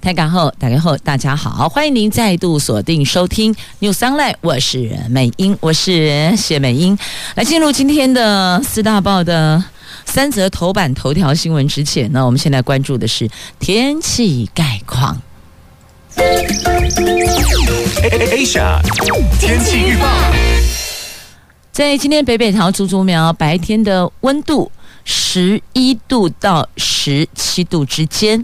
[0.00, 6.98] 台港后打开后，大家好，欢迎您再度锁定收听 News Online，我是美英，我是谢美英。
[7.34, 9.62] 来进入今天的四大报的
[10.06, 15.20] 三则头版头条新闻之前呢，我们现在关注的是天气概况。
[18.32, 18.80] Asia
[19.38, 20.08] 天气预报，
[21.70, 24.72] 在今天北北桃竹竹苗白天的温度
[25.04, 28.42] 十一度到十七度之间。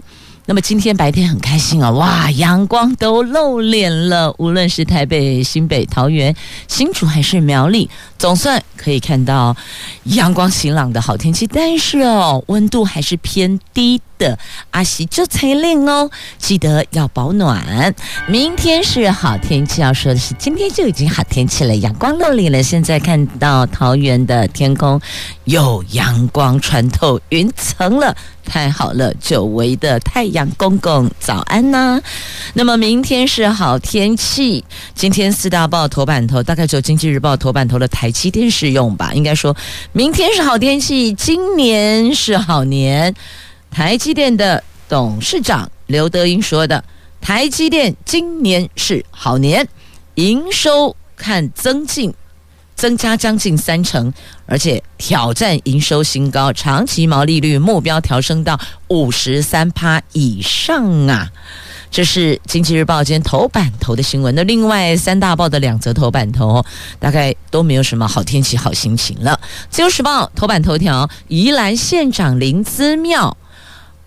[0.49, 4.33] 那么今天白天很开心啊，哇，阳光都露脸了。
[4.37, 6.33] 无论是台北、新北、桃园、
[6.69, 9.53] 新竹还是苗栗，总算可以看到
[10.05, 11.45] 阳光晴朗的好天气。
[11.47, 14.39] 但是哦，温度还是偏低的。
[14.71, 17.93] 阿喜就才令哦，记得要保暖。
[18.25, 22.63] 明天是好天气，要说的是今天就已经好天气了，阳光露脸了。
[22.63, 25.01] 现在看到桃园的天空
[25.47, 28.13] 有阳光穿透云层了。
[28.43, 32.01] 太好了，久违的太阳公公，早安呐、
[32.53, 34.63] 那么明天是好天气。
[34.93, 39.13] 今天四大报头版头，大概只有经济日报头版头的台积电适用吧。
[39.13, 39.55] 应该说
[39.93, 43.15] 明天是好天气，今年是好年。
[43.71, 46.83] 台积电的董事长刘德音说的
[47.21, 49.65] ：“台积电今年是好年，
[50.15, 52.13] 营收看增进。”
[52.77, 54.13] 增加将近三成，
[54.45, 61.27] 而且挑战营收新高，长期毛利率目标调升到五十三趴以上啊！
[61.89, 64.35] 这是《经济日报》今天头版头的新闻。
[64.35, 66.63] 那另外三大报的两则头版头，
[66.99, 69.39] 大概都没有什么好天气、好心情了。
[69.69, 73.35] 《自由时报》头版头条：宜兰县长林姿妙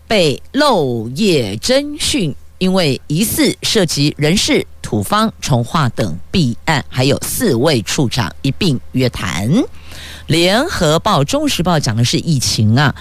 [0.06, 2.36] 被漏夜侦讯。
[2.60, 9.50] 因为疑似涉及人事、土方、重化等弊案，还有四位处长一并约谈。
[10.26, 12.94] 联合报、中时报讲的是疫情啊，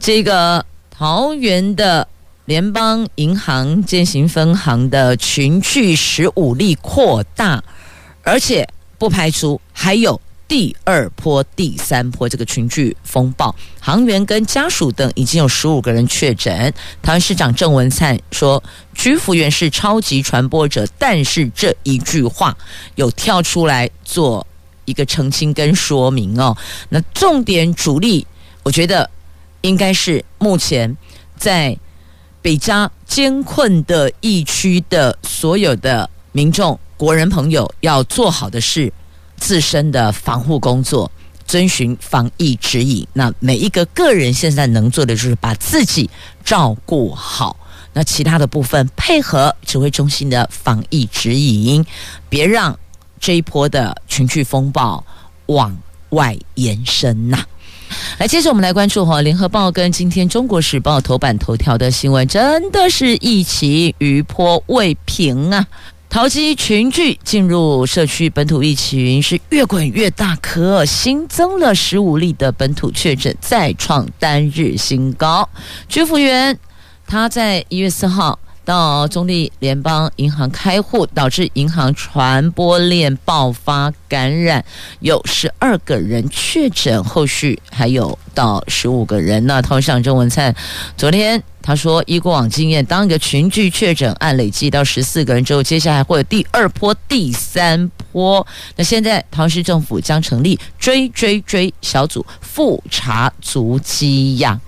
[0.00, 2.08] 这个桃园的
[2.46, 7.62] 联邦银行建行分行的群聚十五例扩大，
[8.22, 8.68] 而且
[8.98, 10.20] 不排除还有。
[10.48, 16.72] 第二波、第三波这个群聚风暴，航员跟家属等已经有十五个人确诊。
[17.02, 18.62] 台湾市长郑文灿说，
[18.94, 22.56] 居服员是超级传播者，但是这一句话
[22.94, 24.46] 有跳出来做
[24.84, 26.56] 一个澄清跟说明哦。
[26.90, 28.24] 那重点主力，
[28.62, 29.10] 我觉得
[29.62, 30.96] 应该是目前
[31.36, 31.76] 在
[32.40, 38.92] 北加艰困的疫区的所有的民众、国人朋友要做好的事。
[39.36, 41.10] 自身的防护工作，
[41.46, 43.06] 遵循防疫指引。
[43.12, 46.08] 那每一个个人现在能做的就是把自己
[46.44, 47.56] 照顾好。
[47.92, 51.84] 那其他的部分配合指挥中心的防疫指引，
[52.28, 52.78] 别让
[53.18, 55.02] 这一波的群聚风暴
[55.46, 55.74] 往
[56.10, 57.42] 外延伸呐。
[58.18, 65.66] 来，接着我们来关注哈，《联合报》跟今天《中国时报》头版头条的新闻，真的是一起余波未平啊。
[66.08, 75.46] 桃机群聚进入社区本土疫情是越滚越大，可新增了十五例的本土确诊，再创单日新高。
[75.88, 76.58] 居服员
[77.06, 84.62] 他在一月四号到中坜联邦银行开户，导致银行传播链爆发感染，
[85.00, 89.46] 有十二个人确诊，后续还有到十五个人。
[89.46, 90.54] 那通上郑文灿
[90.98, 91.42] 昨天。
[91.62, 98.46] 他说：“依过往经验，当一个群聚确诊案累计到十四个人之后，接下来会有第二波、第三波。
[98.76, 104.60] 那现在，桃园市政府将成立追追追小组，复查足迹呀。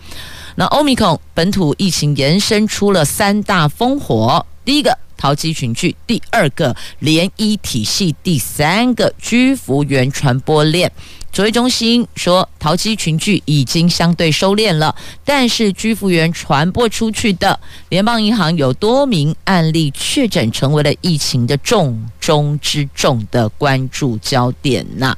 [0.58, 10.90] 那欧米孔本土疫情延伸出了三大烽火：第一个，淘机群聚；第二个，联医体系；第三个，居服员传播链。”
[11.30, 14.92] 指挥中心说，淘机群聚已经相对收敛了，
[15.24, 17.60] 但是居服员传播出去的
[17.90, 25.16] 联邦银行有多名案例确诊，成为了疫情的重中之重的关注焦点呐。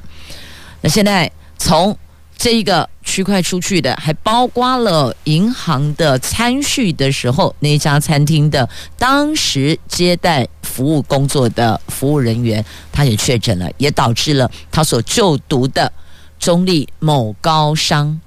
[0.81, 1.97] 那现在从
[2.41, 8.67] 这一个区块出去的，还包括了银行的参叙的时候，那家餐厅的
[8.97, 15.93] 当时接待服务工作的服务人员，他也确诊了，也导致了他所就读的。
[16.39, 18.19] 中立某高商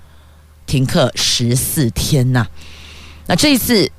[0.65, 2.47] 停课十四天呐、
[3.27, 3.91] 那这一次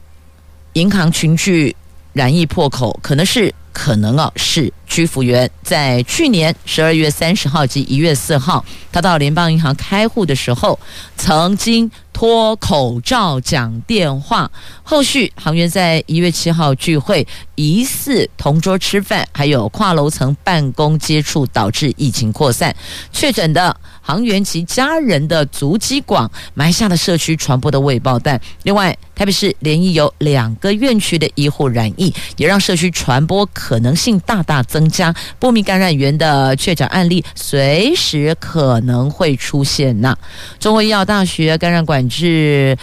[0.71, 1.75] 银行群聚
[2.13, 10.80] 染疫破口，可能是可能啊是居服员在去年十二月三十号及一月四号，他到联邦银行开户的时候，
[11.18, 14.50] 曾经脱口罩讲电话。
[14.81, 22.74] 后续行员在一月七号聚会，疑似同桌吃饭，还有跨楼层办公接触，导致疫情扩散。
[23.12, 28.39] 确诊的行员及家人的足迹广，埋下了社区传播的未爆弹。
[28.63, 35.12] 另外，台北市连续有两个院区的医护染疫，也让社区传播可能性大大增加。
[35.39, 40.15] 不明感染源的确诊案例随时可能会出现呐。
[40.59, 42.77] 中国医药大学感染管制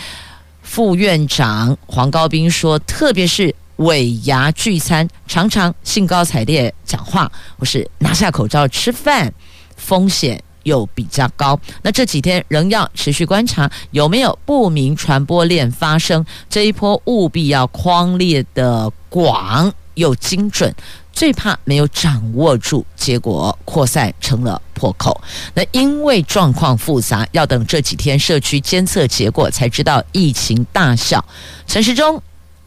[0.60, 9.32] 副院长黄高斌说：“特别是尾牙聚餐，常常兴高采烈讲话，或是拿下口罩吃饭，
[9.76, 11.58] 风险又比较高。
[11.82, 16.24] 那这几天仍要持续观察有没有不明传播链发生。
[16.50, 20.74] 这一波务必要框列的广又精准。”
[21.12, 25.20] 最怕没有掌握住，结果扩散成了破口。
[25.52, 31.22] 那因为状况复杂，要等这几天社区监测结果才知道疫情大小。
[31.66, 32.20] 陈时中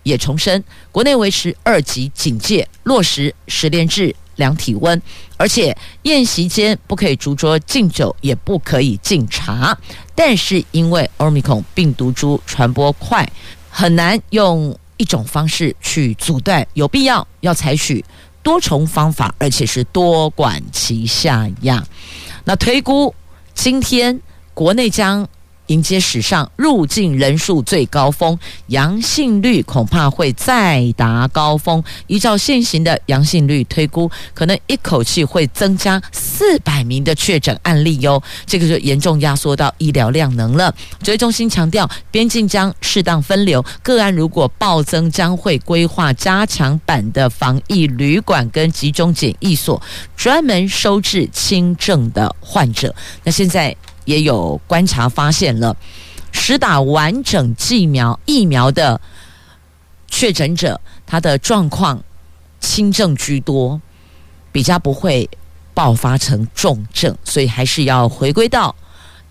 [0.03, 5.01] 也重申，国内维持二级警戒，落实实联制量体温，
[5.37, 9.75] 而且宴席间不可以逐桌敬酒，也不可以敬茶。
[10.13, 13.27] 但是因为欧米孔病毒株传播快，
[13.71, 18.03] 很难用一种方式去阻断，有必要要采取。
[18.43, 21.83] 多重方法，而且是多管齐下呀。
[22.43, 23.13] 那推估
[23.53, 24.21] 今天
[24.53, 25.27] 国内将。
[25.67, 31.83] 迎接史上入境人数最高峰，阳性率恐怕会再达高峰。
[32.07, 38.21] 依照现行的阳性率推估，可能一口气会增加四百名的确诊案例哟。
[38.45, 40.73] 这个就严重压缩到医疗量能了。
[41.01, 49.81] 指挥中心强调，边境将适当分流，个案如果暴增，将会规划加强版的防疫旅馆跟集中检疫所，
[50.15, 52.93] 专门收治轻症的患者。
[53.23, 53.75] 那现在。
[54.05, 55.75] 也有观察发现了，
[56.31, 58.99] 实打完整剂苗疫苗的
[60.07, 62.01] 确诊者，他的状况
[62.59, 63.79] 轻症居多，
[64.51, 65.29] 比较不会
[65.73, 68.73] 爆发成重症，所以还是要回归到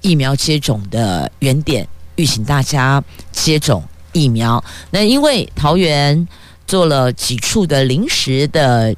[0.02, 3.82] 疫苗接种的原点，预请大家接种
[4.12, 4.62] 疫苗。
[4.90, 6.28] 那因为桃园
[6.66, 8.94] 做了几处的临时的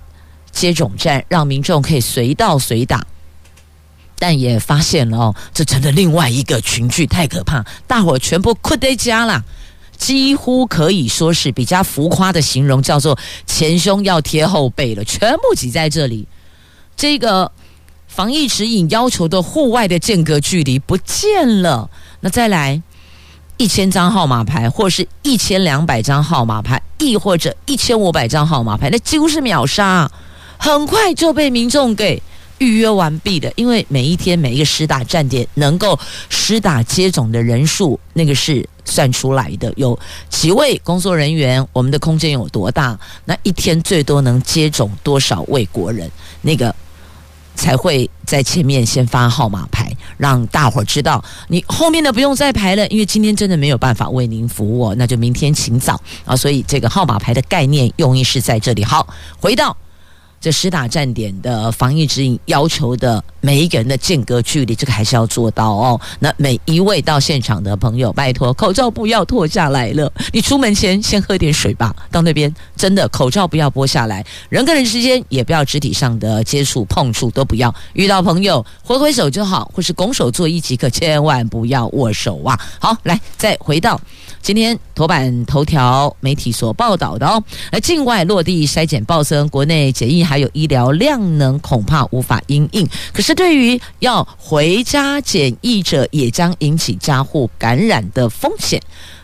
[0.50, 3.06] 接种站，让民众可以随到随打。
[4.18, 7.64] 但也发现了哦，这成了另外一个群聚，太可怕！
[7.86, 9.44] 大伙全部困在家了，
[9.96, 16.26] 几乎可以说是比较浮夸的形容，叫做前胸要贴后背了，全部挤在这里。
[16.96, 17.52] 这个
[18.06, 21.90] 防疫指引要求的户外的间隔距离不见了。
[22.20, 22.82] 那再来
[23.58, 30.10] 一千张号码牌，或是一千两百张号码牌，亦或者一千五百张号码牌，那几乎是秒杀，
[30.56, 32.22] 很快就被民众给。
[32.58, 35.98] 预约完毕的，因为每一天每一个施打站点能够
[36.28, 39.72] 施打接种的人数，那个是算出来的。
[39.76, 39.98] 有
[40.30, 42.98] 几位工作人员，我们的空间有多大？
[43.24, 46.10] 那一天最多能接种多少位国人？
[46.40, 46.74] 那个
[47.54, 56.34] 才会在前面先发号码牌，让大伙知道你后面的不用再排了，因为今天真的没有办法为您服务，那就明天请早啊。
[56.34, 58.82] 所以这个号码牌的概念用意是在这里。
[58.82, 59.06] 好，
[59.38, 59.76] 回到。
[60.40, 66.00] 这施打站点的防疫指引要求的每一个人的间隔距离，这个还是要做到哦。
[66.18, 70.12] 那每一位到现场的朋友，拜托口罩不要脱下来了。
[70.32, 71.94] 你出门前先喝点水吧。
[72.10, 77.74] 到那边真的口罩不要剥下来，人跟人之间也不要肢体上的接触碰触都不要。
[77.94, 82.58] 遇到朋友挥挥手就好，或是拱手作揖即可，千万不要握手啊。
[82.78, 84.00] 好，来再回到。
[84.46, 92.88] 今天头版头条媒体所报道的哦，而境外落地筛检暴增，国内检疫还有医疗量能恐怕无法因应。
[93.12, 98.80] 可是对于要回家检疫者，也将引起家户感染的风险。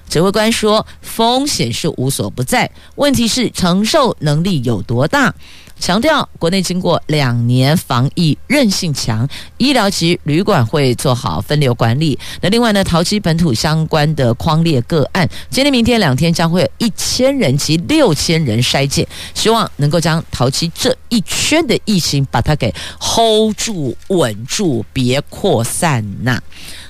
[0.08, 5.32] 指挥官说，风险是无所不在，问题是承受能力有多大。
[5.78, 12.16] 强调，国内经过两年防疫韧性强，医疗及旅馆会做好分流管理。
[12.40, 26.40] 那另外呢，桃机本土相关的框列个案，今天、明天两天将会有一千人及六千人筛检，希望能够将桃机这一圈的疫情把它给 hold 住、稳住，别扩散呐。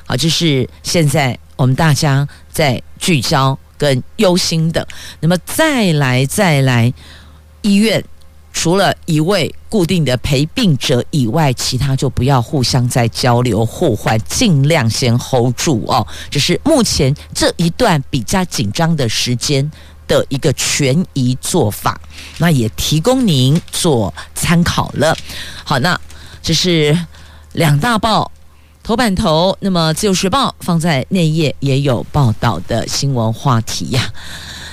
[0.05, 4.87] 好，这是现在我们大家在聚焦跟忧心的。
[5.21, 6.93] 那么再来，再来
[7.63, 8.05] 医院。
[8.53, 16.07] 除了一位固定的陪病者以外，其他就不要互相再交流互换，尽量先 hold 住哦。
[16.31, 19.69] 这是目前这一段比较紧张的时间
[20.07, 22.01] 的一个权宜做法，
[22.39, 25.17] 那也提供您做参考了。
[25.65, 25.99] 好，那
[26.43, 26.97] 这是
[27.53, 28.31] 两大报
[28.83, 34.13] 头版头，那么自由时报放在内页也有报道的新闻话题呀。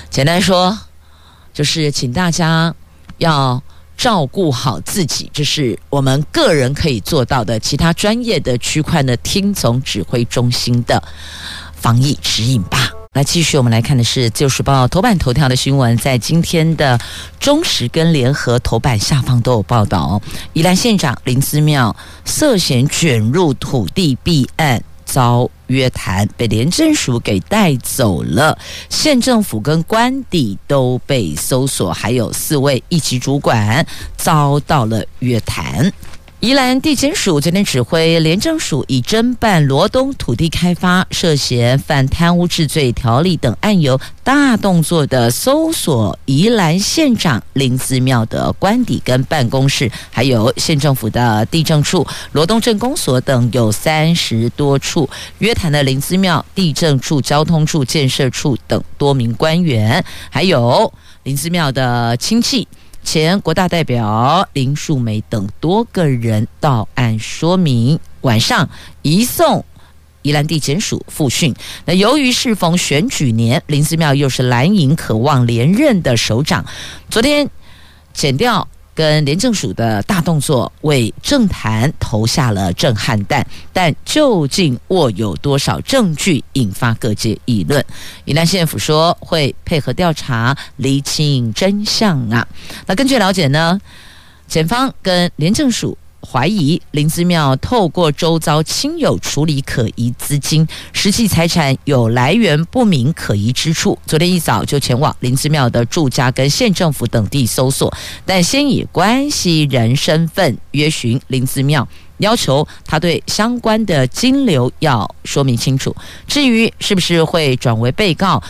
[0.09, 0.77] 简单说，
[1.53, 2.73] 就是请大家
[3.19, 3.61] 要
[3.99, 7.59] 照顾好自己，这是我们个人可以做到的。
[7.59, 11.03] 其他专业的区块呢，听从指挥中心的
[11.73, 12.89] 防疫指引吧。
[13.11, 16.97] 来，继续我们来看的是《自由时报》头版头条的新闻，在今天的
[17.41, 20.21] 中时跟联合头版下方都有报道。
[20.53, 24.81] 宜兰县长林思妙涉嫌卷入土地弊案。
[25.11, 28.57] 遭约谈，被廉政署给带走了。
[28.89, 33.85] 县政府跟官邸都被搜索，还有四位一级主管
[34.15, 35.91] 遭到了约谈。
[36.41, 60.93] 宜兰地检署昨天指挥廉政署以侦办罗东土地开发涉嫌犯贪污治罪条例等案由，大动作的搜索宜兰县长林姿妙的官邸跟办公室，还有县政府的地政处、罗东镇公所等有三十多处，约谈的林姿妙地政处、交通处、建设处等多名官员，还有
[61.23, 62.65] 林姿妙的亲戚。
[63.03, 68.69] 前国大代表林树梅等多个人到案说明，晚上
[69.01, 69.65] 移送
[70.21, 71.55] 宜兰地检署复讯。
[71.85, 76.65] 那由于适逢选举年，林思妙又是蓝营渴望连任的首长，
[77.09, 77.49] 昨天
[78.13, 78.67] 检调。
[78.99, 87.81] 跟廉政署的大动作为政坛投下了震撼弹，但究竟握有多少证据，引发各界议论。
[88.25, 92.45] 宜兰县府说会配合调查，厘清真相啊。
[92.85, 93.79] 那根据了解呢，
[94.49, 95.97] 检方跟廉政署。
[96.21, 103.97] 怀疑林子庙透过周遭亲友处理可疑资金，实际财产有来源不明可疑之处。
[104.05, 107.91] 昨天一早就前往林子庙的住家跟县政府等地搜索，
[108.25, 111.87] 但先以关系人身份约询林子庙。
[112.19, 115.93] 要求他对相关的金流要说明清楚。
[116.27, 118.41] 至于是不是会转为被告，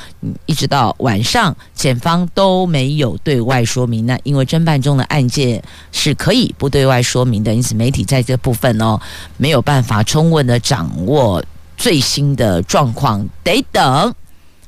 [0.46, 4.18] 一直到晚上，检方都没有对外说明呢。
[4.24, 9.00] 因为侦办中的案件是可以不对外说明的，因此媒体在这部分哦
[9.38, 11.44] 没有办法充分的掌握
[11.78, 14.14] 最新的状况，得等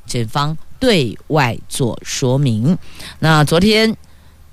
[0.06, 2.76] 检方对外做说明。
[3.18, 3.96] 那昨天。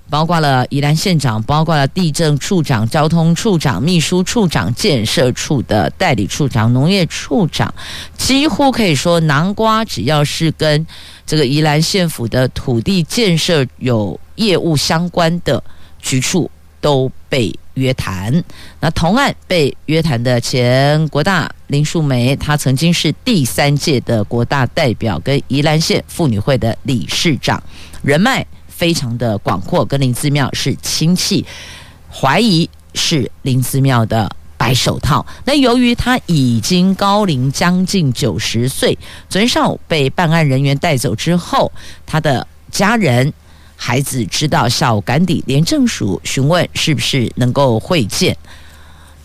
[0.10, 7.74] 包括了宜兰县长，包括了地政处长、交通处长、秘书处长、建设处的代理处长、农业处长，
[8.18, 10.86] 几乎可以说，南瓜只要是跟
[11.26, 15.64] 这个宜兰县府的土地建设有业务相关的
[16.00, 16.50] 局处
[16.82, 18.44] 都被约谈。
[18.80, 27.62] 那同案被约谈的前国大林树梅，她曾经是第三届的国大代表，跟宜兰县妇女会的理事长，
[28.02, 28.46] 人脉。
[28.80, 31.46] 非常的广阔，跟林姿妙是亲戚，
[32.10, 35.26] 怀疑是林姿妙的白手套。
[35.44, 41.70] 那由于他已经高龄将近九十岁，昨天上午被办案人员带走之后，
[42.06, 43.34] 他的家人、
[43.76, 48.38] 孩子知道下午赶抵廉政署询问是不是能够会见，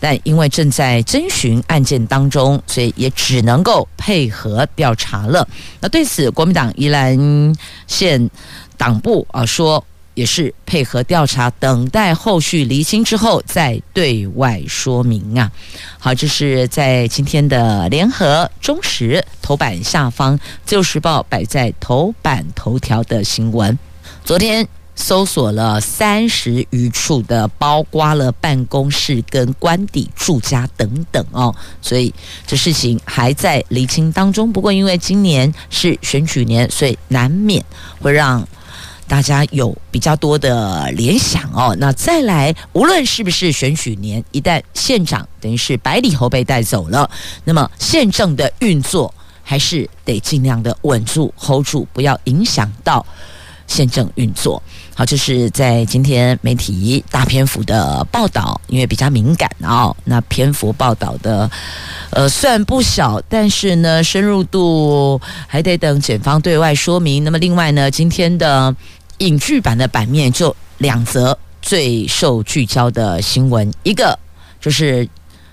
[0.01, 5.47] 但因为正在侦询案件当中，所以也只能够配合调查了。
[5.79, 7.55] 那对此，国民党宜兰
[7.87, 8.29] 县。
[8.77, 15.51] 党部啊说也是配合调查，等待后续厘清之后再对外说明啊。
[15.99, 23.77] 好，这是在今天的联合中时头版下方，《自由时报》摆在头版头条的新闻。
[24.23, 24.65] 昨天
[24.95, 32.13] 搜索了三十余处的，包括了办公室跟官邸、住家等等哦，所以
[32.47, 34.53] 这事情还在厘清当中。
[34.53, 37.61] 不过因为今年是选举年，所以难免
[37.99, 38.47] 会让。
[39.07, 47.09] 大家有比较多的联想哦，那再来，无论是不是选举年，一旦县长等于是百里侯被带走了，
[47.43, 53.05] 那么县政的运作还是得尽量的稳住、hold 住，不要影响到
[53.67, 54.61] 县政运作。
[54.95, 61.51] 好，这是在今天媒体大篇幅的报道，因为比较敏感哦，那篇幅报道的
[62.09, 67.23] 呃虽然不小，但是呢深入度还得等检方对外说明。
[67.23, 68.75] 那么另外呢，今天的。
[69.19, 74.19] 影剧版的版面就两则最受聚焦的新闻，一个
[74.59, 75.07] 就是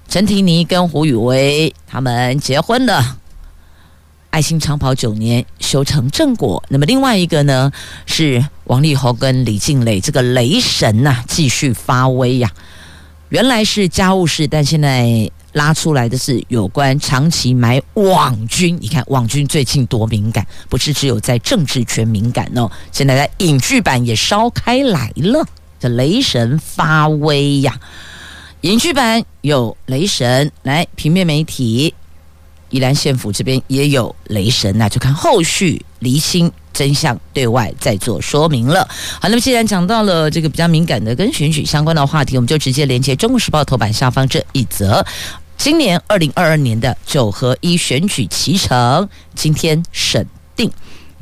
[0.09, 3.19] 陈婷妮跟胡宇威他们结婚了，
[4.31, 6.61] 爱心长跑九年修成正果。
[6.69, 7.71] 那么另外一个呢
[8.05, 12.51] 是王力宏跟李静蕾，这个雷神呐、啊、继续发威呀、
[13.29, 18.79] 原来是家务事，但现在拉出来的是有关长期买网军。
[18.81, 25.47] 你看网军最近多敏感，不是只有在政治圈敏感哦，现在在影剧版也烧开来了。
[25.79, 27.79] 这雷神发威呀！
[28.63, 31.93] 影剧版有雷神，来平面媒体
[32.71, 36.51] 宜兰县府这边也有雷神，那就看后续厘清。
[36.73, 38.89] 真相对外再做说明了。
[39.21, 45.05] 好，那么既然讲到了这个比较敏感的跟选举相关的话题，我们就直接连接《中国时报》头版下方这一则：
[45.57, 50.27] 今年二零二二年的九合一选举期程今天审
[50.57, 50.71] 定，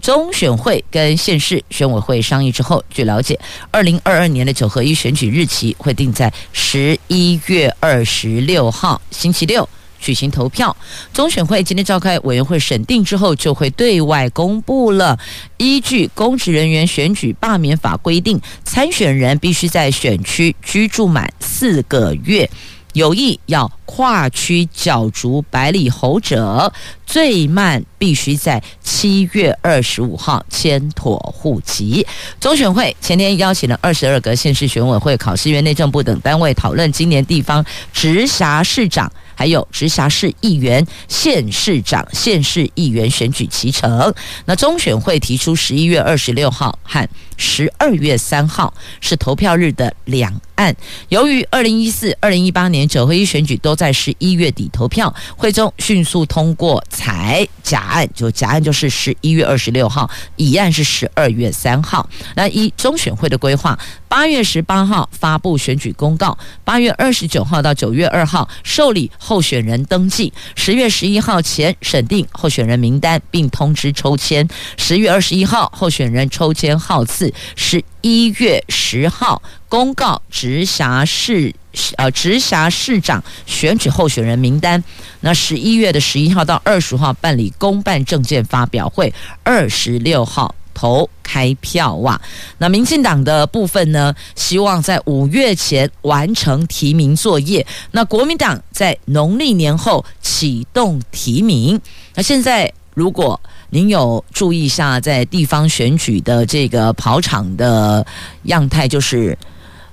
[0.00, 3.38] 中选会跟县市选委会商议之后，据了解，
[3.70, 9.68] 二零二二年的九合一选举日期会定在十一月二十六号星期六。
[10.00, 10.74] 举行投票，
[11.12, 15.18] 中选会今天召开委员会审定之后，就会对外公布了。
[15.58, 22.48] 依据《公职人员选举罢免法》规定，参选人必须在选区居住满四个月，
[22.94, 26.72] 有意要跨区角逐百里侯者，
[27.06, 32.06] 最慢必须在七月二十五号迁妥户籍。
[32.40, 39.12] 中选会前天邀请了二十二个县市选委会、考试院、内政部等单位讨论今年地方直辖市长。
[39.40, 44.12] 还有直辖市议员、县市长、县市议员选举其成。
[44.44, 47.08] 那中选会提出十一月二十六号和
[47.40, 50.76] 十二月三号是投票日的两案。
[51.08, 62.08] 由于二零一四、二零一八年九合一选举都在十一月底投票，会中迅速通过裁假案，就假案就是十一月二十六号，乙案是十二月三号。
[62.36, 81.54] 那依中选会的规划，八月十八号发布选举公告，八月二十九号到九月二号受理候选人登记，十月十一号前审定候选人名单并通知抽签，十月二十一号候选人抽签号次，十一月十号公告直辖市
[81.96, 84.82] 呃直辖市长选举候选人名单。
[85.20, 92.20] 那十一月的十一号到二十号办理公办证件发表会，二十六号投开票哇、
[92.58, 97.64] 那民进党的部分呢，希望在五月前完成提名作业。
[97.90, 101.80] 那国民党在农历年后启动提名。
[102.14, 103.38] 那现在如果
[103.70, 108.04] 您有注意一下，在地方选举的这个跑场的
[108.44, 109.36] 样态，就是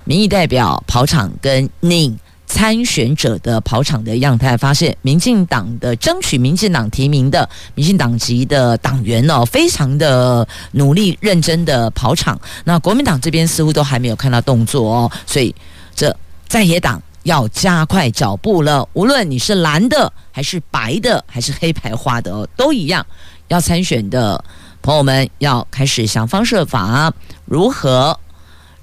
[0.04, 12.40] 民意代表跑场跟您参选者的跑场的样态，发现民进党的争取民进党提名的民进党籍的党员哦，非常的努力认真的跑场。
[12.64, 15.54] 那国民党这边似乎都还没有看到动作哦，所以
[15.94, 16.16] 这
[16.48, 18.88] 在野党要加快脚步了。
[18.94, 23.06] 无论你是蓝的还是白的还是黑白花的哦，都一样。
[23.48, 24.44] 要参选的
[24.82, 27.14] 朋友们要开始想方设法，
[27.46, 28.20] 如何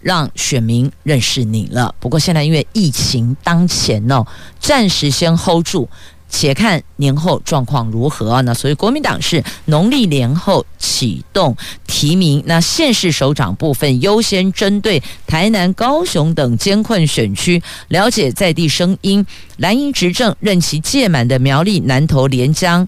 [0.01, 1.95] 让选民认识你了。
[1.99, 4.27] 不过现在因为疫情当前哦，
[4.59, 5.89] 暂时先 hold 住，
[6.29, 8.43] 且看年后状况如何。
[8.43, 19.25] 那所以国民党是农历年后启动提名，那县市首长部分优先针对台南、高雄等艰困选区，了解在地声音。
[19.57, 22.87] 蓝营执政任期届满的苗栗、南投、连江。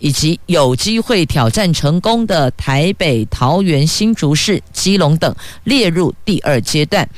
[0.00, 5.32] 以及有机会挑战成功的台北、桃园、新竹市、基隆等
[5.62, 7.08] 列入第二阶段，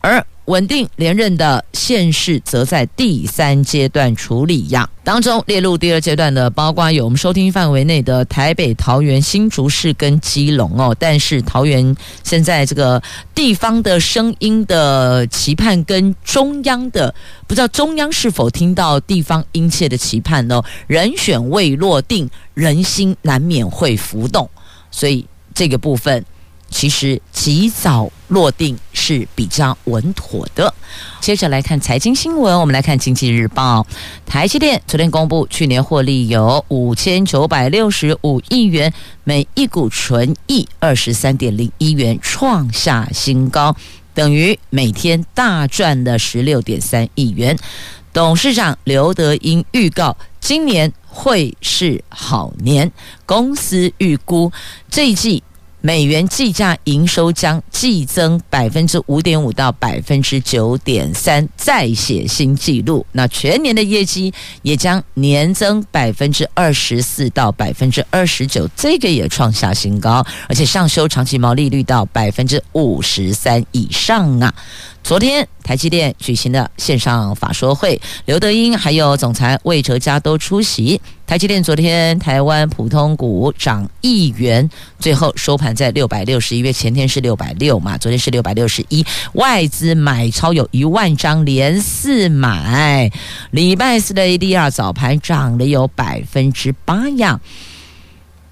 [0.00, 4.88] 而稳定连任的县市则在第三阶段处理呀。
[5.04, 10.96] 当中列入第二阶段的，包括有我们收听范围内的台北、桃园、新竹市跟基隆哦。
[10.98, 13.00] 但是桃园现在这个
[13.34, 17.14] 地方的声音的期盼跟中央的，
[17.46, 20.60] 不知道中央是否听到地方殷切的期盼呢？
[20.88, 24.48] 人选未落定，人心难免会浮动，
[24.90, 26.24] 所以这个部分。
[26.70, 30.72] 其实及早落定是比较稳妥的。
[31.20, 33.86] 接着来看财经新闻，我们来看《经济日报》。
[34.24, 38.92] 台积电昨天公布，去年获利有五千九百六十五亿元，
[39.24, 43.76] 每一股纯益二十三点零一元，创下新高，
[44.14, 47.58] 等于每天大赚了十六点三亿元。
[48.12, 52.90] 董事长刘德英预告，今年会是好年，
[53.26, 54.50] 公司预估
[54.88, 55.42] 这一季。
[55.82, 63.04] 美元计价营收将季增百分之五点五到百分之九点三，再写新纪录。
[63.12, 74.54] 那全年的业绩也将年增百分之二十四到百分之二十九，这个也创下新高，而且上修长期毛利率到百分之五十三以上啊。
[75.02, 81.00] 昨天，台积电举行的线上法说会，刘德英还有总裁魏哲嘉都出席。
[81.26, 84.68] 台积电昨天台湾普通股涨一元，
[85.00, 89.04] 最后收盘在六百六十一，因为前天是六百六嘛，昨天是六百六十一。
[89.32, 93.10] 外资买超有一万张，连四买。
[93.50, 97.40] 礼拜四的 ADR 早盘涨了有百分之八呀。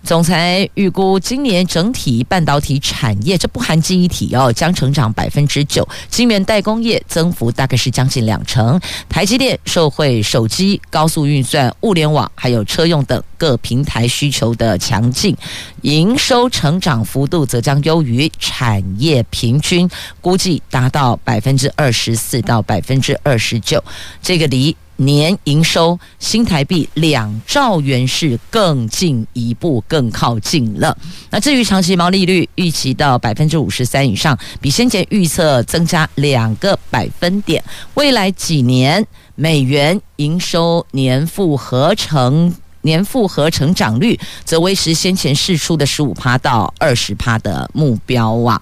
[0.09, 5.87] 总裁预估今年整体半导体产业，这不含记忆体哦，将成长百分之九。
[6.09, 8.81] 晶圆代工业增幅大概是将近两成。
[9.07, 15.37] 台积电受惠手机、高速运算、物联网还有车用等各平台需求的强劲，
[15.83, 19.87] 营收成长幅度则将优于产业平均，
[20.23, 23.85] 估计达到百分之二十四到百分之二十九。
[24.23, 24.75] 这个离。
[25.01, 30.97] 年营收新台币两兆元是更进一步更靠近了。
[31.31, 37.63] 那至于长期毛利率预期到百分之五十三以上，比先前预测增加两个百分点。
[37.95, 39.07] 未来几年
[39.37, 48.61] 美元营收年复合成年复合成长率则维持先前释出的十五趴到二十趴的目标啊。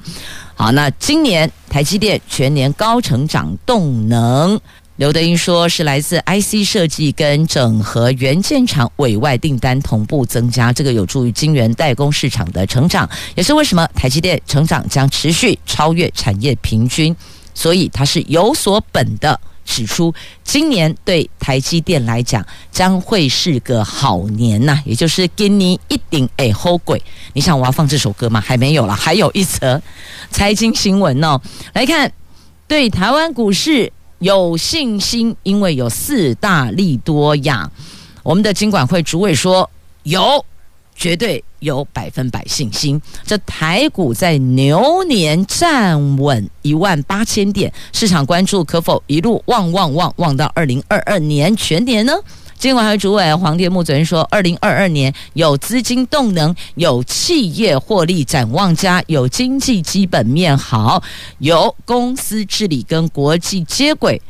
[0.54, 4.60] 好，那今年台积电全年高成长动能。
[4.96, 17.14] 刘德英说：“是来自 IC 设计跟整合元件厂委外订单同步增加，这个有助于晶圆代工市场的成长，也是为什么台积电成长将持续超越产业平均。
[17.52, 27.02] 所以他是有所本的指出，今年对台积电来讲将会是个好年呐，也就是给你一定会好鬼。
[27.34, 28.40] 你想我要放这首歌吗？
[28.40, 29.82] 还没有了，还有一则
[30.30, 31.38] 财经新闻哦。
[31.74, 32.10] 来看
[32.66, 37.70] 对台湾股市。”有信心，因为有四大利多呀。
[38.22, 39.68] 我们的经管会主委说
[40.02, 40.44] 有，
[40.94, 43.00] 绝对有百分百信心。
[43.24, 52.12] 这台股在牛年站稳一万八千点，市场关注可否一路旺旺旺旺到二零二二年全年呢？
[52.58, 61.02] 金管会主委黄天木昨天说，二零二二年有资金动能，有企业获利展望佳，有经济基本面好，
[61.38, 64.20] 有公司治理跟国际接轨，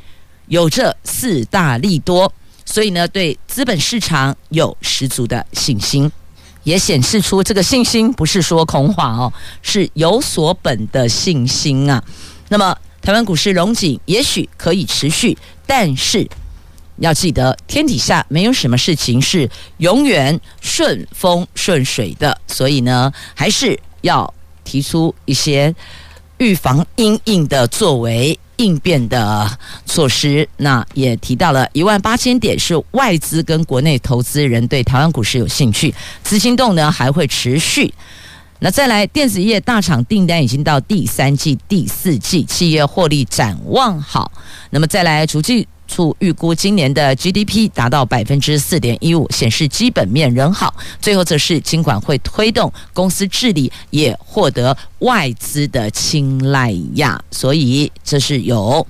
[0.48, 2.30] 有这四大利多，
[2.64, 6.10] 所以呢，对资本市场有十足的信心，
[6.64, 12.02] 也显示出这个信心不是说空话哦，是有所本的信心啊。
[12.48, 16.28] 那么，台湾股市龙景也许可以持续，但是。
[16.98, 24.32] 要记得，天底下没有什么事情是永远顺风顺水的，所以呢，还是要
[24.64, 25.74] 提出一些
[26.38, 30.48] 预防因应的作为应变的措施。
[30.56, 37.92] 那也提到了一万八千点是外资跟国内投资人对台湾股市有兴趣，资金动呢还会持续。
[38.58, 44.32] 那再来，电子业大厂订单已经到第三季、第四季，企业获利展望好。
[44.70, 45.68] 那么再来，逐季。
[45.86, 50.74] 处预估今年的 GDP 达到百分之四点一五，显示基本面仍好。
[51.00, 57.20] 最后则是金管会推动公司治理，也获得外资的青睐呀。
[57.30, 58.86] 所以这是有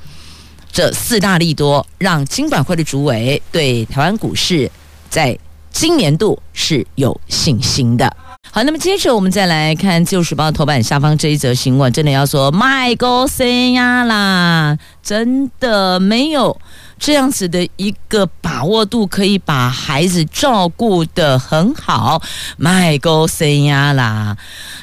[0.73, 4.71] 这四大利多，让金管会的主委对台湾股市
[5.09, 5.39] 在
[5.71, 8.17] 今年度是有信心的。
[8.51, 16.59] 好，那么接着我们再来看《自由时报》头版下方这一则新闻，真的要说卖个谁呀啦，真的没有。
[16.99, 22.23] 这样子的一个把握度，可以把孩子照顾得很好。
[22.57, 24.37] 卖够生呀啦，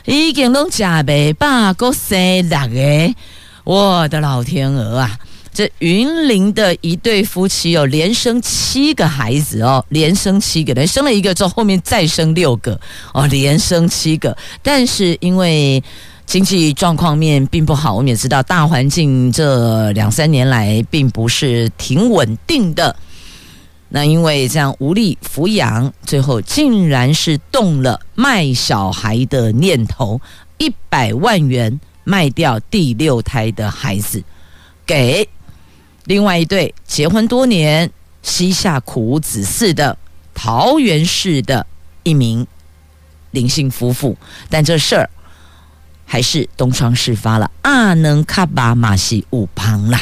[0.06, 3.16] 已经都加倍把够生六个，
[3.64, 5.20] 我的老天鹅啊！
[5.54, 12.80] 这云林的一对夫妻有连生七个孩子哦，连生七个，人生了一个之后，后面再生六个
[13.14, 15.84] 哦，连生七个，但是因为。
[16.26, 22.96] 经济状况面并不好，我们也知道大环境这两三年来并不是挺稳定的。
[23.90, 30.20] 那因为这样无力抚养，最后竟然是动了卖小孩的念头，
[30.58, 34.24] 一百万元卖掉第六胎的孩子，
[34.88, 35.30] 给
[36.06, 37.92] 另外一对结婚多年、
[38.24, 39.96] 膝下苦无子嗣的
[40.34, 41.68] 桃园市的
[42.02, 42.48] 一名
[43.30, 44.18] 林姓夫妇，
[44.50, 45.08] 但这事儿。
[46.06, 50.00] 还是东窗事发了，啊能卡巴马西五旁啦。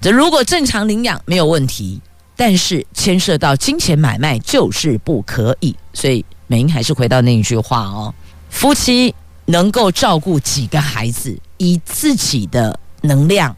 [0.00, 2.00] 这如果正常领养没有问题，
[2.36, 5.74] 但是牵涉到金钱买卖就是不可以。
[5.92, 8.14] 所以美英还是回到那一句话哦：
[8.50, 9.14] 夫妻
[9.46, 13.54] 能够照顾几个孩子，以自己的能量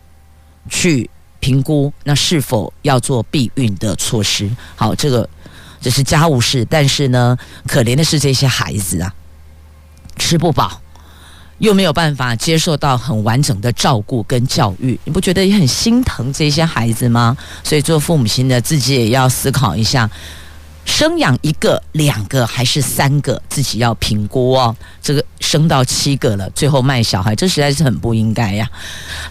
[0.68, 1.08] 去
[1.40, 4.50] 评估，那是否要做避孕的措施？
[4.76, 5.28] 好，这个
[5.80, 9.14] 这是家务事，但是呢，可怜的是这些孩子啊，
[10.16, 10.80] 吃不饱。
[11.58, 17.36] 又没有办法接受到很完整的照顾跟教育，你不觉得也很心疼这些孩子吗？
[17.64, 20.10] 所以做父母亲的自己也要思考一下，
[20.84, 24.76] 生养一个、两个还是三个，自己要评估哦。
[25.00, 28.68] 这个生到七个了，最后卖小孩，这实在是很不应该呀。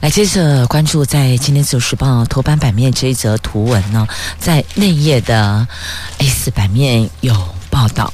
[0.01, 4.07] 来，接着关注在今天《自由时报》头版版面这一则图文呢，
[4.39, 5.67] 在内页的
[6.17, 7.33] A 四版面有
[7.69, 8.11] 报道。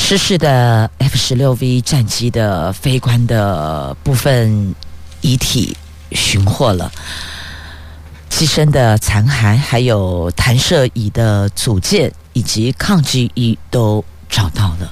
[0.00, 4.74] 失事的 F 十六 V 战机的飞官的部分
[5.20, 5.76] 遗体
[6.12, 6.90] 寻获了，
[8.30, 14.90] 机身的残骸，还有弹射椅的组件以及抗击衣都找到了，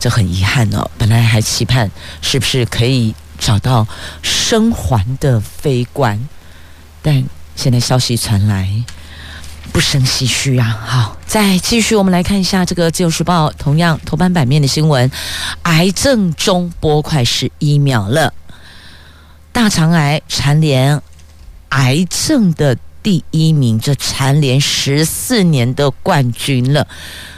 [0.00, 0.90] 这很遗憾哦。
[0.98, 1.88] 本来还期盼
[2.20, 3.86] 是不是可以找到
[4.22, 6.18] 生还的飞官，
[7.00, 8.68] 但现在消息传来。
[9.72, 10.80] 不胜唏嘘啊！
[10.84, 15.10] 好，再继续，我们来看一下这个《自由时报》同样头版版面的新闻：
[15.62, 18.32] 癌症中拨快十一秒了，
[19.52, 21.00] 大肠癌蝉联
[21.70, 26.86] 癌症的第一名，这蝉联十四年的冠军了。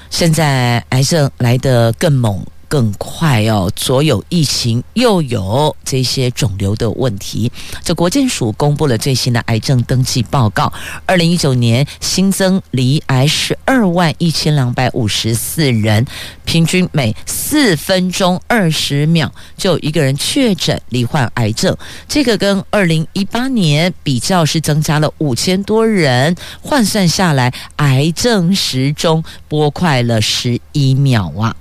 [0.08, 2.44] 现在癌症来得更猛。
[2.70, 3.68] 更快哦！
[3.74, 7.50] 左有疫情，又有这些肿瘤的问题。
[7.82, 10.72] 这国健署公布了最新的癌症登记报告：
[11.04, 16.06] 二零一九年新增罹癌十二万一千两百五十四人，
[16.44, 21.76] 平均每四分钟二十秒就一个人确诊罹患癌症。
[22.06, 31.56] 这个跟二零一八年比较是增加了五千多人，换算下来，癌症时钟拨快了十一秒啊！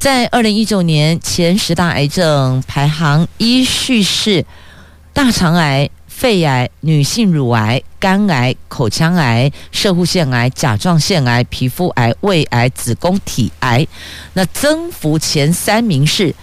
[0.00, 4.46] 在二零一九年前十大癌症排行依序是
[5.12, 13.86] 大肠癌、肺癌、女性乳癌、肝癌、口腔癌、摄护腺癌、甲状腺癌、皮肤癌、胃癌、子宫体癌。
[14.32, 16.34] 那增幅前三名是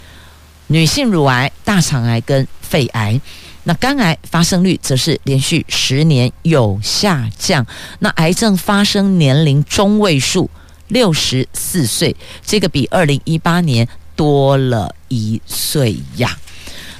[0.67, 3.20] 女性乳癌、大肠癌跟肺癌。
[3.63, 7.65] 那肝癌发生率则是连续十年有下降。
[7.98, 10.48] 那癌症发生年龄中位数。
[10.88, 16.38] 六十四岁，这个比二零一八年多了一岁呀。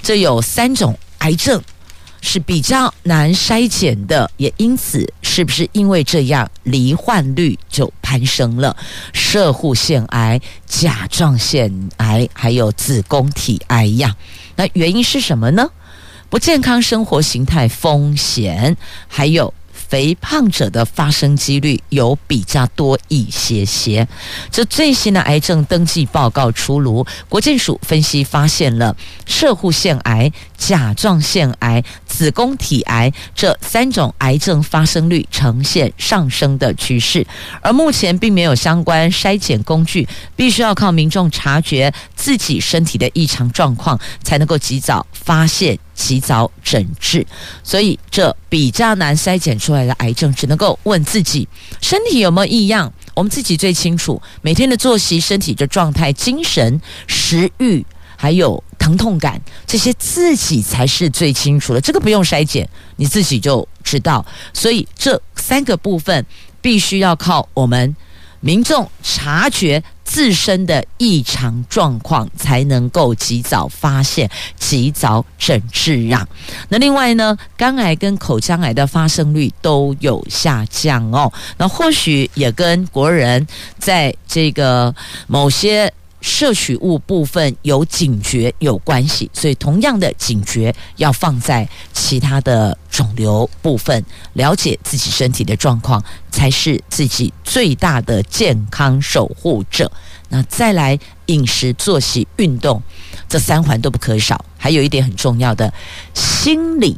[0.02, 1.62] 这有三种癌症
[2.22, 8.76] 是比较难筛检的，也因此，是不是因为这样，罹患率就攀升了？
[9.14, 14.16] 摄护腺癌、甲状腺癌还有子宫体癌呀。
[14.56, 15.70] 那原因是什么呢？
[16.30, 18.76] 不健康生活形态风险，
[19.08, 19.54] 还有。
[19.88, 24.08] 肥胖者的发生几率有比较多一些些。
[24.52, 28.96] 这最新的癌症登记报告出炉，国健署分析发现了
[29.26, 37.26] 射护腺癌、甲状腺癌、子宫体癌这三种癌症发生率呈现上升的趋势，
[37.62, 45.78] 而目前并没有相关筛检工具，必须要靠民众察觉自己身体的异常状况，才能够及早发现。
[45.98, 47.26] 及早诊治，
[47.64, 51.50] 所以这比较难筛检出来的癌症，只能够问自己
[51.82, 54.22] 身体有没有异样，我们自己最清楚。
[54.44, 57.84] 每天的作息、身体的状态、精神、食欲，
[58.16, 61.82] 还有疼痛感，这些自己才是最清楚的。
[61.82, 64.26] 这个不用筛检，你自己就知道。
[64.54, 66.26] 所以这三个部分
[66.62, 67.94] 必须要靠我们。
[68.40, 76.26] 民众察觉自身的异常状况，才能够及早发现、及早诊治啊。
[76.70, 81.34] 那另外呢，肝癌跟口腔癌的发生率都有下降哦。
[81.58, 83.46] 那或许也跟国人
[83.80, 84.96] 在这个
[85.26, 85.92] 某些。
[86.20, 94.04] 摄取物部分有警觉有关系，所以同样的警觉要放在其他的肿瘤部分，
[94.34, 99.92] 了解自己身体的状况，才是自己最大的健康守护者。
[100.30, 102.82] 那再来饮食、作息、运动，
[103.30, 104.44] 这三环都不可少。
[104.58, 105.72] 还有一点很重要的，
[106.14, 106.98] 心理，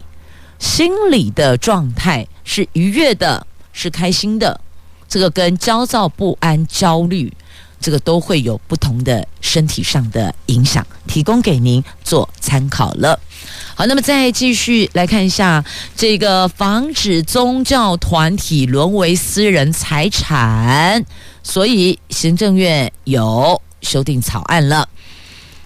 [0.58, 4.60] 心理的状态是愉悦的，是开心的，
[5.08, 7.32] 这个跟焦躁不安、焦虑。
[7.80, 13.20] 这个都会有不同的身体上的影响，提供给您做参考了。
[13.76, 15.64] 好，那么再继续来看一下
[15.96, 21.06] 这个防止宗教团体沦为私人财产，
[21.42, 24.88] 所以行政院有修订草案了。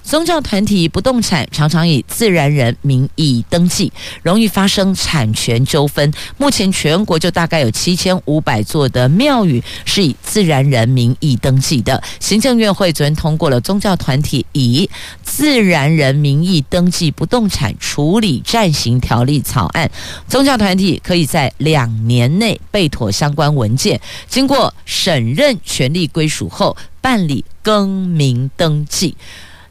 [0.03, 6.13] 宗教团体不动产常常以自然人名义登记，容易发生产权纠纷。
[6.37, 12.01] 目前全国就大概有七千五百座的庙宇是以自然人名义登记的。
[12.19, 14.89] 行政院会昨天通过了宗教团体以
[15.23, 19.89] 自然人名义登记不动产处理暂行条例草案。
[20.27, 29.15] 宗教团体可以在两年内备妥相关文件，经过审认权利归属后办理更名登记。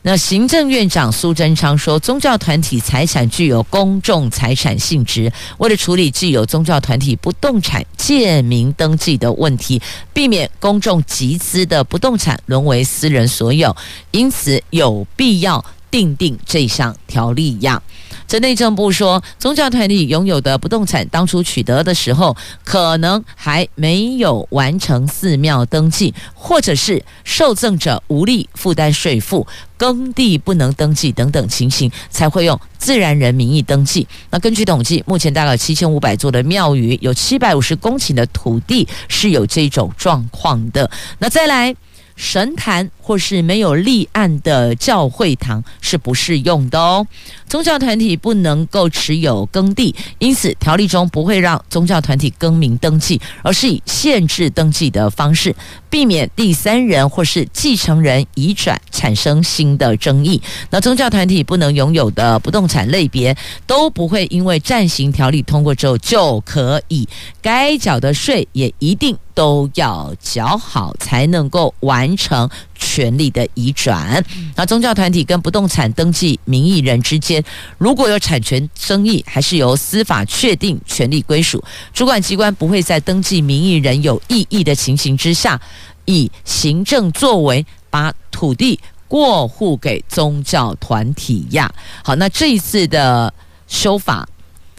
[0.05, 9.81] 那行政院长苏贞昌说，宗教团体财产具有公众财产性质，为了处理具有宗教团体不动产借名登记的问题，
[10.13, 13.77] 避免公众集资的不动产沦为私人所有，
[14.11, 17.81] 因此有必要订定这项条例一样。
[18.27, 34.07] 这内政部说，宗教团体拥有的不动产当初取得的时候，可能还没有完成寺庙登记，或者是受赠者无力负担税负、耕地不能登记等等情形，才会用自然人名义登记。
[34.31, 40.91] 那根据统计，目前大概七千五百座的庙宇，有七百五十公顷的土地是有这种状况的。
[41.19, 41.77] 那再来。
[42.17, 47.07] 神坛或是没有立案的教会堂是不适用的哦。
[47.49, 55.55] 宗教团体不能够持有耕地，因此条例中不会让宗教团体更名登记，而是以限制登记的方式，
[55.91, 60.41] 避免第三人或是继承人移转产生新的争议。
[60.71, 67.09] 那宗教团体不能拥有的不动产类别都不会因为暂行条例通过之后就可以，
[67.43, 69.17] 该缴的税也一定。
[69.35, 74.25] 都要缴好，才能够完成权利的移转。
[74.57, 77.43] 那宗教团体跟不动产登记名义人之间，
[77.79, 81.63] 如果有产权争议，还是由司法确定权利归属。
[81.93, 85.61] 主管机关不会在登记名义人有异议的情形之下，
[86.05, 91.73] 以行政作为把土地过户给宗教团体呀。
[92.05, 93.33] 好，那这一次的
[93.67, 94.29] 修法。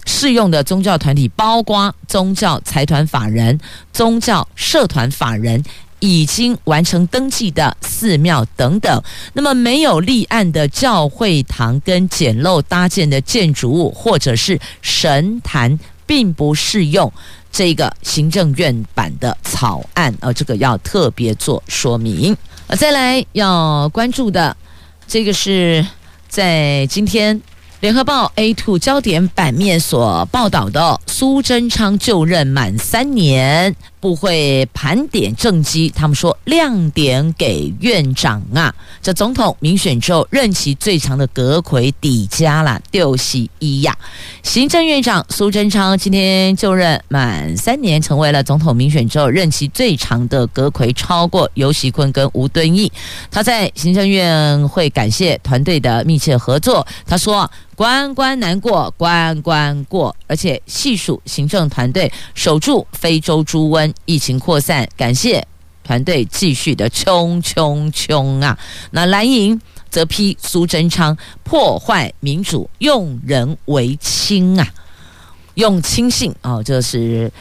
[0.06, 3.60] 适用的宗教团体包括宗教财团法人、
[3.92, 5.64] 宗教社团法人，
[6.00, 9.02] 已经完成登记的寺庙等等。
[9.34, 17.12] 那么没有立案的教会堂跟简陋搭建的建筑物，或者是神坛，并不适用
[17.52, 20.14] 这个行政院版的草案。
[20.20, 22.36] 而这个要特别做说明。
[22.68, 24.56] 呃，再来要关注的，
[25.08, 25.86] 这个是
[26.28, 27.42] 在今天。
[27.84, 33.76] 联合报 A2 焦点版面所报道的苏贞昌就任满三年。
[34.00, 38.74] 不会盘点政绩，他们说亮点给院长啊！
[39.02, 43.98] 这总统民选之后任期最长的阁魁底加了六席一呀。
[44.42, 52.92] 行政院长苏贞昌今天就任满三年，成为了总统民选之后任期最长的阁魁，超过游锡坤跟吴敦义。
[53.32, 63.92] 他在行政院会感谢团队的密切合作，他说关关难过关关过，而且细数行政团队守住非洲猪瘟。
[64.06, 65.46] 疫情扩散，感谢
[65.84, 68.58] 团队继续的冲冲冲啊！
[68.92, 69.60] 那蓝营
[69.90, 74.68] 则批苏贞昌破坏民主，用人唯亲啊，
[75.56, 77.32] 用亲信哦，这是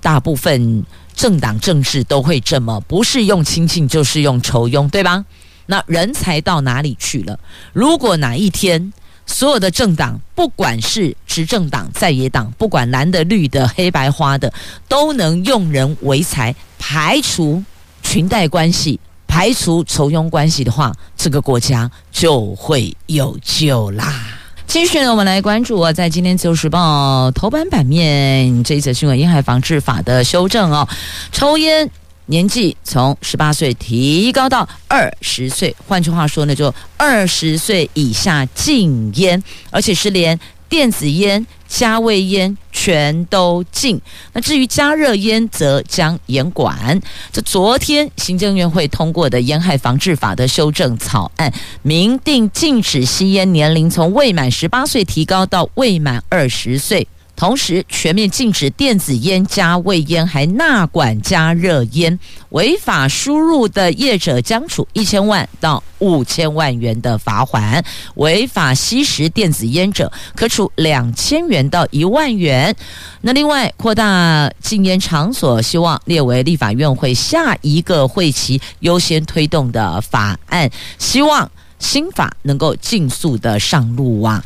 [0.00, 0.84] 大部分
[1.14, 5.24] 政党政治都会这么，不是用亲信就是用仇庸，对吧？
[5.66, 7.38] 那人才到哪里去了？
[7.72, 8.92] 如果哪一天，
[9.26, 14.52] 所有的政党，不管是执政党、在野党，不管蓝的、绿的、黑白花的，
[14.88, 17.62] 都能用人唯才，排除
[18.02, 24.24] 裙带关系，排除仇庸关系的话，这个国家就会有救啦。
[24.66, 30.88] 继续呢，我们来关注啊，在今天《自由时报》头版版面这一则新闻：烟害防治法的修正哦，
[31.30, 31.90] 抽烟。
[32.26, 44.00] 年纪从十八岁提高到二十岁，换句话说呢，就二十岁以下禁烟，而且是连电子烟、加味烟全都禁。
[44.32, 47.00] 那至于加热烟，则将严管。
[47.30, 57.06] 这昨天行政院会通过的烟害防治法的修正草案，明定禁止吸烟年龄从未满十八岁提高到未满二十岁。
[57.36, 62.18] 同时，全面禁止电子烟、加味烟，还纳管加热烟。
[62.48, 67.78] 违法输入的业者将处一千万到五千万元的罚款；
[68.14, 72.74] 违法吸食电子烟者，可处两千元到一万元。
[73.20, 80.70] 那另外，扩大禁烟场所，希望列为立法院会下一个会期优先推动的法案。
[80.98, 84.42] 希望新法能够尽速的上路啊！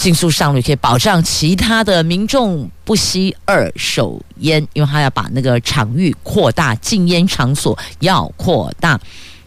[0.00, 8.98] 尽速上路，可以保障其他的民众不吸二手烟，因为他要把那个场域扩大，禁烟场所要扩大，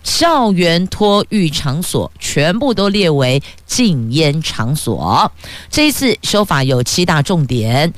[0.04, 5.32] 校园托育场所全部都列为禁烟场所。
[5.72, 7.92] 这一次修法有七大重点，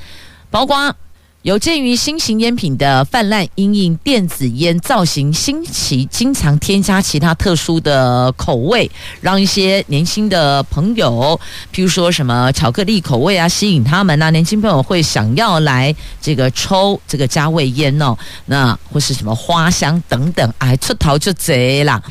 [0.50, 0.96] 包括。
[1.46, 11.38] 有鉴于新型烟品的泛滥，因应电子烟造型新奇，经常添加其他特殊的口味，让一些年轻的朋友，
[11.72, 22.02] 譬如说什么巧克力口味啊，吸引他们啊，年轻朋友会想要来这个抽这个加味烟哦，那或是什么花香等等，哎，出逃就贼啦。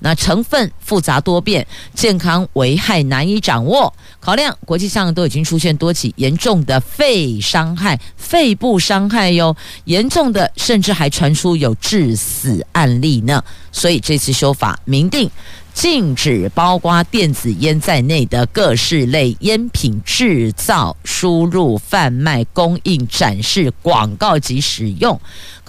[0.00, 3.92] 那成分复杂多变，健康危害难以掌握。
[4.18, 13.42] 考量国际上都已经出现多起严重的肺伤害、肺部伤害哟，严重的甚至还传出有致死案例呢。
[13.72, 15.30] 所以这次修法明定。
[15.72, 25.18] 禁止包括电子烟在内的各式类烟品制造、输入、贩卖、供应、展示、广告及使用。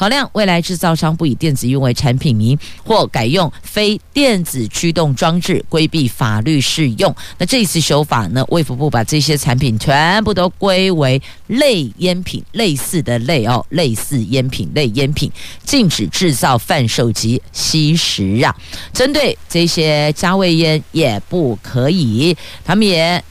[0.02, 7.16] 考量未来制造商不以电子烟为产品名，或改用非电子驱动装置，规避法律适用。
[7.38, 8.44] 那这一次修法呢？
[8.48, 15.32] 卫福部把这些产品全部都归为类烟品，类似的类哦，类似烟品类烟品，
[15.64, 18.56] 禁止制造、贩售及吸食啊。
[18.92, 22.36] 针对这些加味烟也不可以，
[22.66, 23.24] 他们也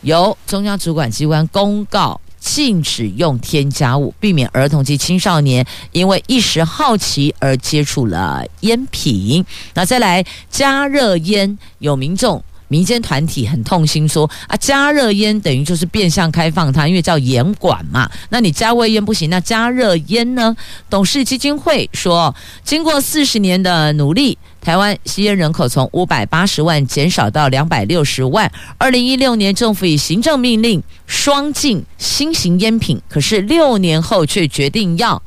[0.00, 2.18] 由中央主管机关公告。
[2.46, 9.44] 禁止用添加物，避免儿童及青少年因为一时好奇而接触了烟品。
[9.74, 18.08] 那再来加热烟，有民众民间团体很痛心说啊，加热烟等于就是变相开放它，因为叫严管嘛。
[18.28, 20.56] 那你加味烟不行，那加热烟呢？
[20.88, 22.32] 董事基金会说，
[22.62, 24.38] 经过四十年的努力。
[24.66, 28.50] 台湾吸烟人口从五百八十万减少到两百六十万。
[28.78, 35.22] 二零一六年，政府以行政命令双禁新型烟品，可是六年后却决定要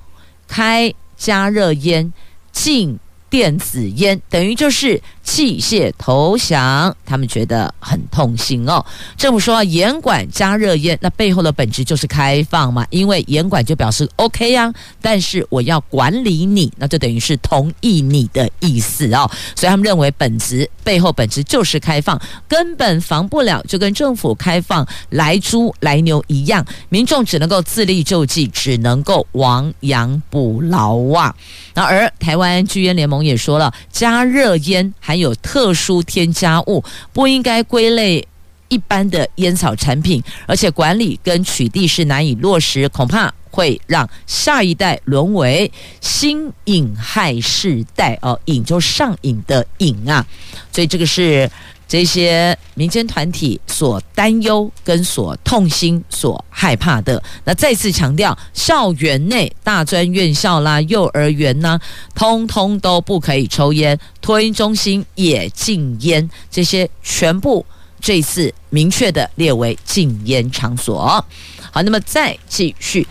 [0.45, 2.11] 开加热烟，
[2.51, 5.01] 禁电子烟，等于就是。
[5.29, 8.83] 弃械投降，他们觉得很痛心哦。
[9.15, 19.29] 政府说严管加热烟，那背后的本质就是开放嘛，因为严管就表示 OK 呀、啊，但是我要管理你，那就等于是同意你的意思哦。
[19.55, 31.35] 所以他们认为本质背后本质就是开放，根本防不了，就跟政府开放来猪来牛一样，民众只能够自力救济，只能够亡羊补牢啊。
[31.75, 38.27] 那而台湾拒烟联盟也说了，加热烟还有特殊添加物，不应该归类
[38.67, 50.25] 一般的烟草产品，而且管理跟取缔是难以落实，恐怕会让下一代沦为新瘾害世代哦，瘾就上瘾的瘾啊，
[50.71, 51.49] 所以这个是。
[51.89, 61.79] 这些民间团体所担忧、跟所痛心、所害怕的，那再次强调，校园内大专院校啦、幼儿园呢，
[62.13, 67.65] 通通都不可以抽烟，托婴中心也禁烟，这些全部
[67.99, 71.25] 这次明确的列为禁烟场所。
[71.71, 73.07] 好，那么再继续，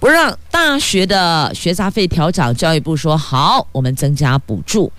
[0.00, 4.90] 不让大学的学杂费调涨，教育部说好，我们增加补助。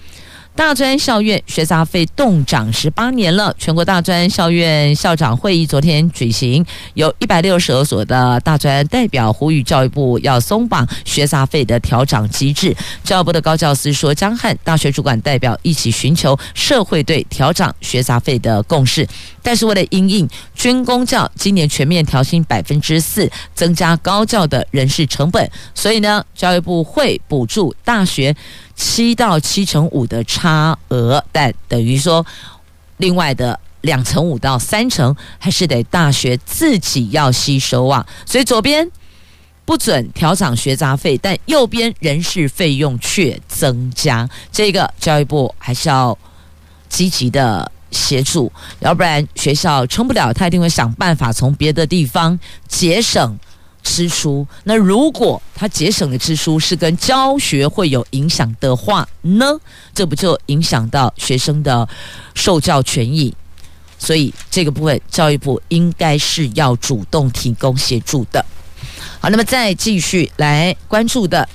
[0.55, 12.75] 大专校院学杂费冻涨十八年了，全国大专校院校长会议昨天举行，有一百六十二所的大专代表呼吁教育部要松绑学杂费的调涨机制。
[13.03, 19.07] 教育部的高教司说，将和大学主管代表一起寻求社会对调涨学杂费的共识。
[19.41, 28.35] 但是为了因应军公教今年全面调薪百分之四，增加高教的人事成本，所以呢，教育部会补助大学。
[28.75, 32.25] 七到七成五的差额，但等于说，
[32.97, 38.05] 另外的两成五到三成还是得大学自己要吸收啊。
[38.25, 38.89] 所以左边
[39.65, 46.17] 不准调涨学杂费，但右边人事费用却增加，这个教育部还是要
[46.89, 53.37] 积极的协助，要不然学校撑不了，他一定会想办法从别的地方节省。
[53.83, 59.45] 支出，那如果他节省的支出是跟教学会有影响的话呢？
[59.93, 61.87] 这不就影响到学生的
[62.33, 63.35] 受教权益？
[63.99, 68.43] 所以这个部分教育部应该是要主动提供协助的。
[69.19, 71.47] 好，那么再继续来关注的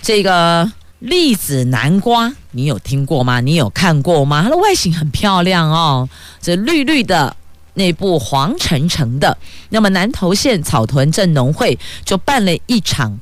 [0.00, 0.70] 这个
[1.00, 3.40] 栗子南瓜，你有听过吗？
[3.40, 4.42] 你有看过吗？
[4.42, 6.08] 它的外形很漂亮哦，
[6.40, 7.34] 这绿绿的。
[7.74, 9.36] 内部黄澄澄的，
[9.70, 13.18] 那么南投县草屯镇农会就办了一场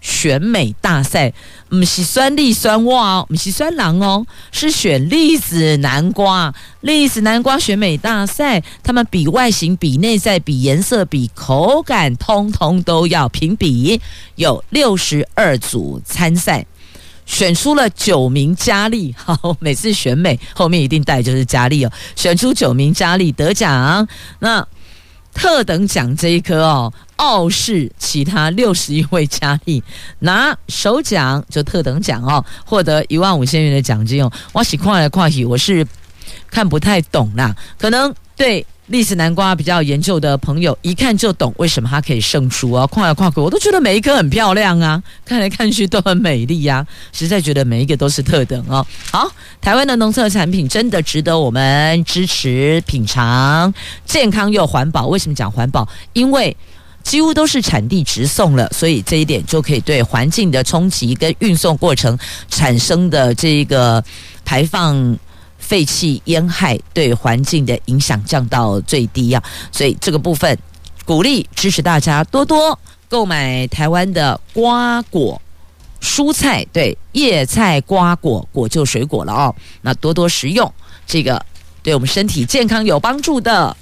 [0.00, 1.32] 选美大赛，
[1.70, 13.98] 不是酸栗酸袜哦，不是酸狼哦，是选栗子南瓜，栗子南瓜选美大赛，他们比外形、比内在、比颜色、比口感，通通都要评比，
[14.34, 16.66] 有六十二组参赛。
[17.26, 21.92] 选出了九名佳丽，好，每次选美后面一定带就是佳丽哦。
[22.16, 24.06] 选出九名佳丽得奖，
[24.38, 24.66] 那
[25.32, 29.82] 特等奖这一颗哦，傲视其他六十一位佳丽，
[30.20, 34.30] 拿首奖就特等奖哦，获得一万五千元的奖金哦。
[34.52, 35.84] 我喜看来看去，我是
[36.50, 42.86] 看不太懂啦，可能对历史南瓜比较研究的朋友，一看就懂为什么它可以胜出啊！
[42.88, 48.86] 跨来跨去，我都觉得每一颗很漂亮啊，看来看去都很美丽呀、啊，实在觉得每一个都是特等哦。
[49.10, 49.30] 好，
[49.62, 53.72] 台湾的农特产品真的值得我们支持品尝，
[54.04, 55.06] 健康又环保。
[55.06, 55.88] 为什么讲环保？
[56.12, 56.54] 因为
[57.02, 62.18] 几乎都是产地直送了，所以这一点就可以对环境的冲击跟运送过程
[62.50, 64.04] 产生的这个
[64.44, 65.16] 排放。
[65.66, 69.42] 废气烟害对环境的影响降到最低啊！
[69.72, 70.56] 所以这个部分
[71.06, 75.40] 鼓励支持大家多多购买台湾的瓜果
[76.02, 79.54] 蔬菜，对叶菜瓜果果就水果了哦。
[79.80, 80.70] 那多多食用，
[81.06, 81.44] 这个
[81.82, 83.74] 对我们身体健康有帮助的。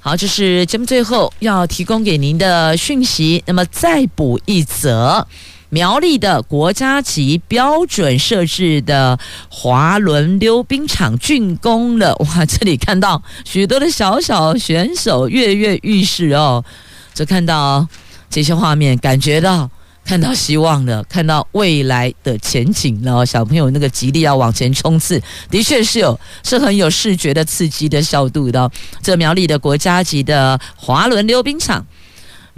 [0.00, 3.42] 好，这是节目最后要提供给您的讯息。
[3.46, 5.26] 那么再补一则。
[5.68, 9.18] 苗栗的国家级标准设置的
[9.50, 12.46] 滑轮溜冰场竣工了，哇！
[12.46, 16.64] 这里看到许多的小小选手跃跃欲试哦，
[17.12, 17.86] 就看到
[18.30, 19.68] 这些画面，感觉到
[20.04, 23.26] 看到希望了，看到未来的前景了。
[23.26, 28.70] 小朋友那个极力要往前冲刺，的确是有是很有视觉的刺激的效度的。
[29.02, 31.84] 这苗栗的国家级的滑轮溜冰场。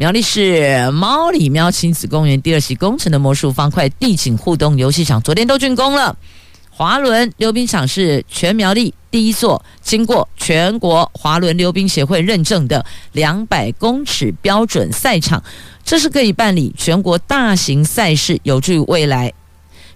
[0.01, 6.17] 苗栗市猫里喵亲子公园第二期工程的魔术方块地景互动游戏场，昨天都竣工了。
[6.71, 15.43] 滑轮溜冰场是全苗栗第一座经过全国滑轮溜冰协会认证的两百公尺标准赛场，
[15.83, 19.33] 这是可以办理全国大型赛事，有助于未来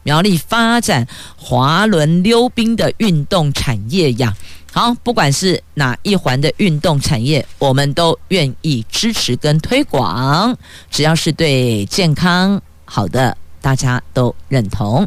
[0.03, 4.37] 苗栗发展滑轮溜冰的运动产业呀。
[4.73, 10.57] 好，不管是哪一环的运动产业，我们都愿意支持跟推广，
[10.91, 15.07] 只要是对健康好的，大家都认同。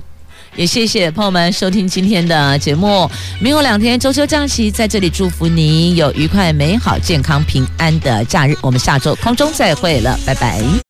[0.56, 3.10] 也谢谢朋友们收听今天的节目。
[3.42, 8.56] 明后两天周休假期，在这里祝福你有愉快、美好、健康、平安的假日。
[8.62, 10.86] 我们下周空中再会了，拜拜。